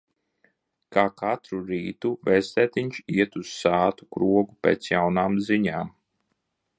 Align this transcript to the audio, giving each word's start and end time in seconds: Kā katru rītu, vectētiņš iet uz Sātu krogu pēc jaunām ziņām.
Kā 0.95 1.01
katru 1.21 1.59
rītu, 1.67 2.11
vectētiņš 2.29 3.03
iet 3.17 3.39
uz 3.43 3.53
Sātu 3.59 4.09
krogu 4.17 4.57
pēc 4.67 4.93
jaunām 4.95 5.41
ziņām. 5.51 5.97